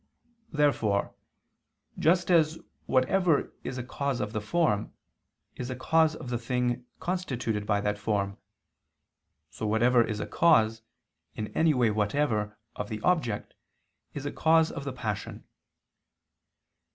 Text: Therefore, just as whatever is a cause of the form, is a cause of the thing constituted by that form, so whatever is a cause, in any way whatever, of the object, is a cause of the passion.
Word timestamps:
Therefore, 0.51 1.13
just 1.99 2.31
as 2.31 2.57
whatever 2.87 3.53
is 3.63 3.77
a 3.77 3.83
cause 3.83 4.19
of 4.19 4.33
the 4.33 4.41
form, 4.41 4.93
is 5.57 5.69
a 5.69 5.75
cause 5.75 6.15
of 6.15 6.31
the 6.31 6.39
thing 6.39 6.87
constituted 6.99 7.67
by 7.67 7.81
that 7.81 7.99
form, 7.99 8.39
so 9.51 9.67
whatever 9.67 10.03
is 10.03 10.19
a 10.19 10.25
cause, 10.25 10.81
in 11.35 11.55
any 11.55 11.75
way 11.75 11.91
whatever, 11.91 12.57
of 12.75 12.89
the 12.89 12.99
object, 13.01 13.53
is 14.15 14.25
a 14.25 14.31
cause 14.31 14.71
of 14.71 14.85
the 14.85 14.93
passion. 14.93 15.43